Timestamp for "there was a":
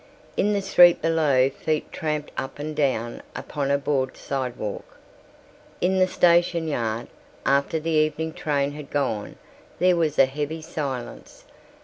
9.77-10.25